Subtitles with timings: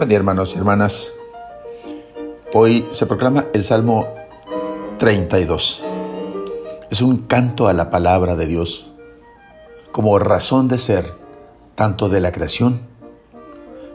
[0.00, 1.12] Buen día hermanos y hermanas.
[2.54, 4.08] Hoy se proclama el Salmo
[4.96, 5.84] 32.
[6.90, 8.92] Es un canto a la palabra de Dios
[9.92, 11.12] como razón de ser
[11.74, 12.80] tanto de la creación.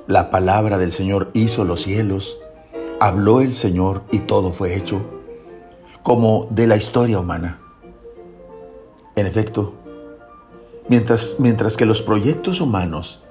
[0.06, 2.38] La palabra del Señor hizo los cielos,
[3.00, 5.02] habló el Señor y todo fue hecho,
[6.04, 7.62] como de la historia humana.
[9.16, 9.74] En efecto,
[10.88, 13.24] mientras, mientras que los proyectos humanos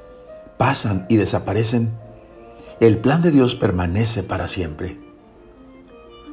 [0.58, 2.02] pasan y desaparecen,
[2.80, 4.98] el plan de Dios permanece para siempre.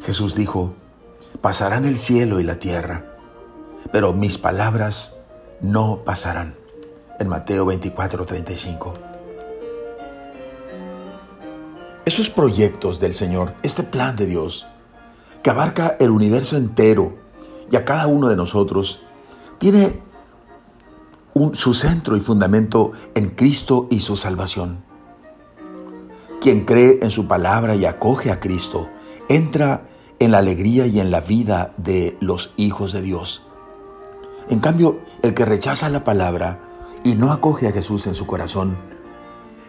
[0.03, 0.73] Jesús dijo,
[1.41, 3.05] pasarán el cielo y la tierra,
[3.91, 5.17] pero mis palabras
[5.61, 6.55] no pasarán.
[7.19, 8.93] En Mateo 24, 35.
[12.03, 14.67] Esos proyectos del Señor, este plan de Dios,
[15.43, 17.15] que abarca el universo entero
[17.69, 19.03] y a cada uno de nosotros,
[19.59, 20.01] tiene
[21.53, 24.90] su centro y fundamento en Cristo y su salvación.
[26.41, 28.89] Quien cree en su palabra y acoge a Cristo,
[29.29, 33.45] entra en la alegría y en la vida de los hijos de Dios.
[34.49, 36.59] En cambio, el que rechaza la palabra
[37.03, 38.79] y no acoge a Jesús en su corazón,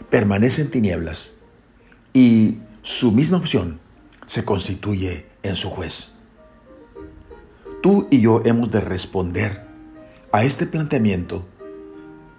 [0.09, 1.35] permanece en tinieblas
[2.15, 3.79] y su misma opción
[4.25, 6.15] se constituye en su juez.
[7.83, 9.67] Tú y yo hemos de responder
[10.33, 11.45] a este planteamiento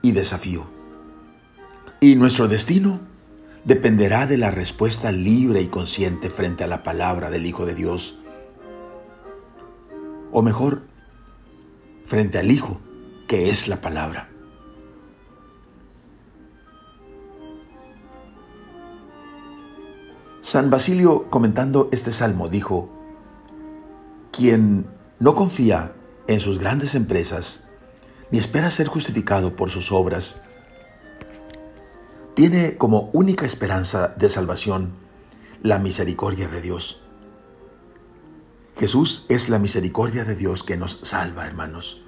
[0.01, 0.65] y desafío.
[1.99, 3.12] Y nuestro destino
[3.65, 8.17] dependerá de la respuesta libre y consciente frente a la palabra del Hijo de Dios.
[10.31, 10.83] O mejor,
[12.05, 12.81] frente al Hijo,
[13.27, 14.29] que es la palabra.
[20.41, 22.89] San Basilio, comentando este salmo, dijo,
[24.31, 24.85] quien
[25.19, 25.93] no confía
[26.27, 27.65] en sus grandes empresas,
[28.29, 30.41] ni espera ser justificado por sus obras,
[32.33, 34.93] tiene como única esperanza de salvación
[35.61, 37.01] la misericordia de Dios.
[38.77, 42.03] Jesús es la misericordia de Dios que nos salva, hermanos.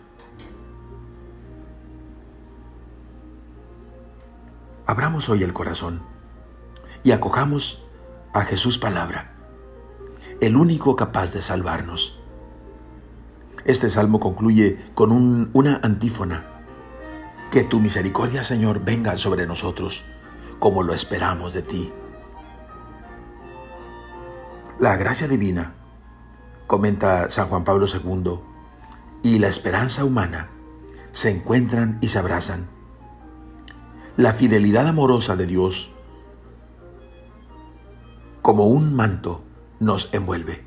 [4.88, 6.02] Abramos hoy el corazón
[7.04, 7.84] y acojamos
[8.34, 9.36] a Jesús palabra,
[10.42, 12.20] el único capaz de salvarnos.
[13.64, 15.12] Este salmo concluye con
[15.54, 16.55] una antífona.
[17.52, 20.06] Que tu misericordia, Señor, venga sobre nosotros
[20.60, 21.94] como lo esperamos de ti.
[24.80, 25.76] La gracia divina,
[26.68, 28.40] comenta San Juan Pablo II,
[29.24, 30.50] y la esperanza humana
[31.12, 32.68] se encuentran y se abrazan.
[34.18, 35.92] La fidelidad amorosa de Dios,
[38.42, 39.44] como un manto,
[39.80, 40.66] nos envuelve,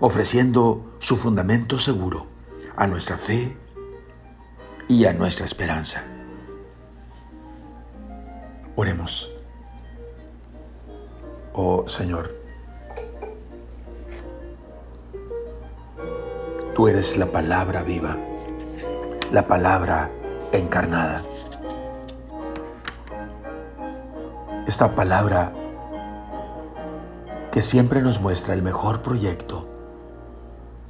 [0.00, 2.26] ofreciendo su fundamento seguro
[2.76, 3.56] a nuestra fe
[4.88, 6.02] y a nuestra esperanza.
[8.76, 9.30] Oremos.
[11.52, 12.34] Oh Señor,
[16.74, 18.16] tú eres la palabra viva,
[19.30, 20.10] la palabra
[20.52, 21.22] encarnada.
[24.66, 25.52] Esta palabra
[27.52, 29.68] que siempre nos muestra el mejor proyecto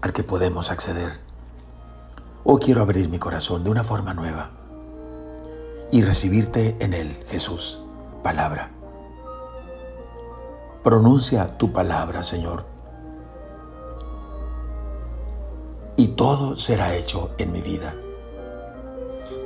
[0.01, 1.24] al que podemos acceder.
[2.47, 4.51] Oh, quiero abrir mi corazón de una forma nueva
[5.91, 7.81] y recibirte en Él, Jesús,
[8.23, 8.71] palabra.
[10.83, 12.67] Pronuncia tu palabra, Señor,
[15.97, 17.95] y todo será hecho en mi vida.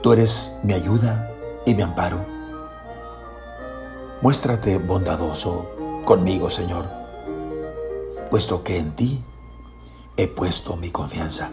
[0.03, 1.31] Tú eres mi ayuda
[1.65, 2.27] y mi amparo.
[4.23, 5.71] Muéstrate bondadoso
[6.05, 6.87] conmigo, Señor,
[8.29, 9.23] puesto que en ti
[10.17, 11.53] he puesto mi confianza.